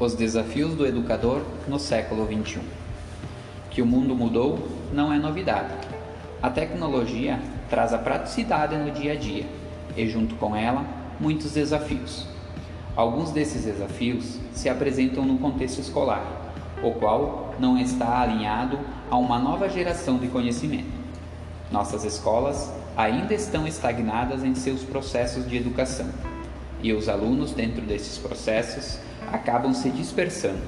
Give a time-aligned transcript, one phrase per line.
[0.00, 2.60] Os desafios do educador no século XXI.
[3.68, 5.74] Que o mundo mudou não é novidade.
[6.40, 9.44] A tecnologia traz a praticidade no dia a dia
[9.96, 10.86] e, junto com ela,
[11.18, 12.28] muitos desafios.
[12.94, 16.24] Alguns desses desafios se apresentam no contexto escolar,
[16.80, 18.78] o qual não está alinhado
[19.10, 20.96] a uma nova geração de conhecimento.
[21.72, 26.06] Nossas escolas ainda estão estagnadas em seus processos de educação
[26.82, 28.98] e os alunos, dentro desses processos,
[29.32, 30.62] acabam se dispersando.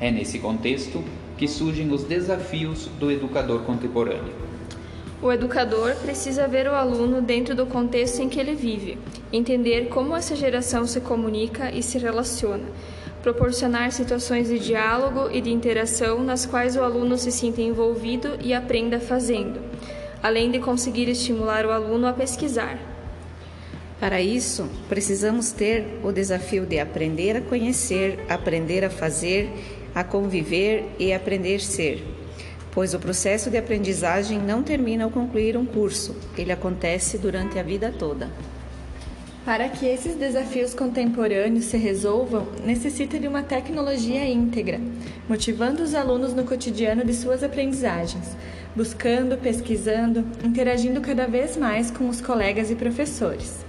[0.00, 1.02] É nesse contexto
[1.36, 4.48] que surgem os desafios do educador contemporâneo.
[5.20, 8.98] O educador precisa ver o aluno dentro do contexto em que ele vive,
[9.32, 12.64] entender como essa geração se comunica e se relaciona,
[13.20, 18.54] proporcionar situações de diálogo e de interação nas quais o aluno se sinta envolvido e
[18.54, 19.60] aprenda fazendo,
[20.22, 22.78] além de conseguir estimular o aluno a pesquisar,
[24.00, 29.50] para isso, precisamos ter o desafio de aprender a conhecer, aprender a fazer,
[29.92, 32.04] a conviver e aprender a ser.
[32.70, 37.62] Pois o processo de aprendizagem não termina ao concluir um curso, ele acontece durante a
[37.64, 38.30] vida toda.
[39.44, 44.80] Para que esses desafios contemporâneos se resolvam, necessita de uma tecnologia íntegra,
[45.28, 48.36] motivando os alunos no cotidiano de suas aprendizagens,
[48.76, 53.66] buscando, pesquisando, interagindo cada vez mais com os colegas e professores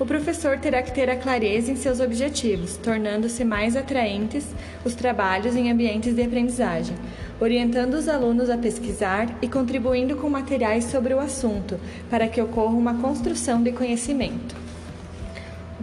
[0.00, 4.46] o professor terá que ter a clareza em seus objetivos, tornando-se mais atraentes
[4.82, 6.96] os trabalhos em ambientes de aprendizagem,
[7.38, 11.78] orientando os alunos a pesquisar e contribuindo com materiais sobre o assunto,
[12.08, 14.59] para que ocorra uma construção de conhecimento.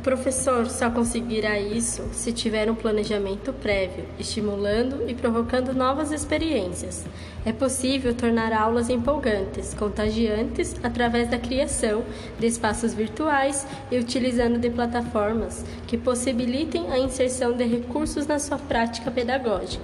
[0.07, 7.05] Professor só conseguirá isso se tiver um planejamento prévio, estimulando e provocando novas experiências.
[7.45, 12.05] É possível tornar aulas empolgantes, contagiantes, através da criação
[12.39, 18.57] de espaços virtuais e utilizando de plataformas que possibilitem a inserção de recursos na sua
[18.57, 19.83] prática pedagógica,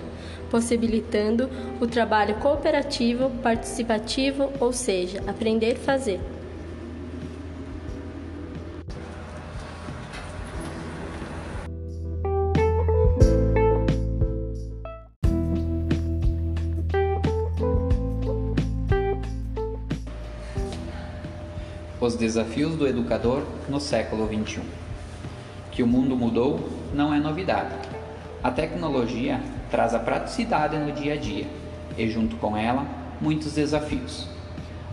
[0.49, 1.49] possibilitando
[1.81, 6.21] o trabalho cooperativo, participativo, ou seja, aprender a fazer.
[22.03, 24.59] Os desafios do educador no século XXI.
[25.71, 27.73] Que o mundo mudou não é novidade.
[28.43, 29.39] A tecnologia
[29.71, 31.47] traz a praticidade no dia a dia
[31.97, 32.85] e, junto com ela,
[33.21, 34.27] muitos desafios.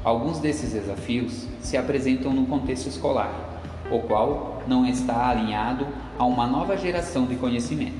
[0.04, 3.60] Alguns desses desafios se apresentam no contexto escolar,
[3.90, 7.98] o qual não está alinhado a uma nova geração de conhecimento.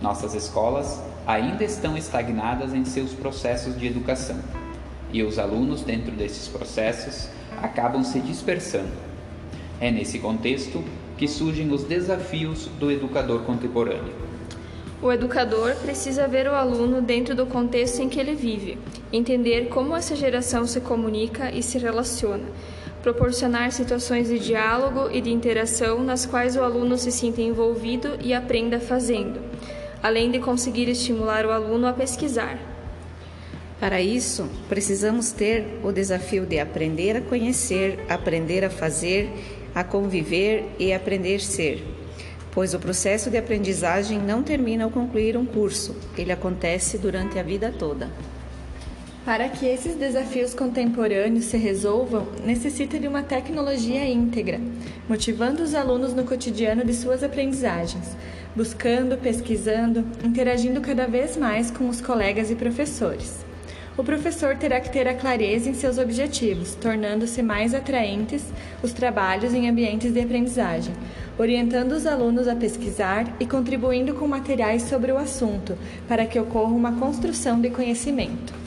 [0.00, 4.40] Nossas escolas ainda estão estagnadas em seus processos de educação
[5.12, 7.28] e os alunos, dentro desses processos,
[7.60, 8.90] acabam se dispersando.
[9.80, 10.82] É nesse contexto
[11.18, 14.12] que surgem os desafios do educador contemporâneo.
[15.02, 18.78] O educador precisa ver o aluno dentro do contexto em que ele vive,
[19.12, 22.44] entender como essa geração se comunica e se relaciona,
[23.02, 28.32] proporcionar situações de diálogo e de interação nas quais o aluno se sinta envolvido e
[28.32, 29.40] aprenda fazendo,
[30.00, 32.71] além de conseguir estimular o aluno a pesquisar,
[33.82, 39.28] para isso, precisamos ter o desafio de aprender a conhecer, aprender a fazer,
[39.74, 41.84] a conviver e aprender a ser.
[42.52, 47.42] Pois o processo de aprendizagem não termina ao concluir um curso, ele acontece durante a
[47.42, 48.08] vida toda.
[49.24, 54.60] Para que esses desafios contemporâneos se resolvam, necessita de uma tecnologia íntegra,
[55.08, 58.16] motivando os alunos no cotidiano de suas aprendizagens,
[58.54, 63.50] buscando, pesquisando, interagindo cada vez mais com os colegas e professores
[63.96, 68.42] o professor terá que ter a clareza em seus objetivos, tornando-se mais atraentes
[68.82, 70.94] os trabalhos em ambientes de aprendizagem,
[71.38, 75.76] orientando os alunos a pesquisar e contribuindo com materiais sobre o assunto,
[76.08, 78.61] para que ocorra uma construção de conhecimento.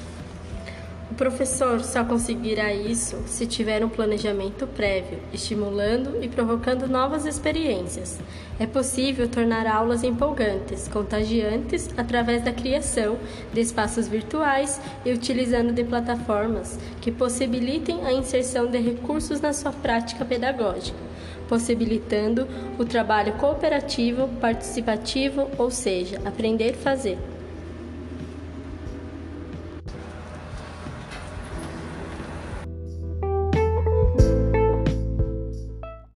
[1.16, 8.20] O professor só conseguirá isso se tiver um planejamento prévio, estimulando e provocando novas experiências.
[8.60, 13.18] É possível tornar aulas empolgantes, contagiantes, através da criação
[13.54, 19.72] de espaços virtuais e utilizando de plataformas que possibilitem a inserção de recursos na sua
[19.72, 21.00] prática pedagógica,
[21.48, 22.46] possibilitando
[22.78, 27.35] o trabalho cooperativo, participativo, ou seja, aprender a fazer.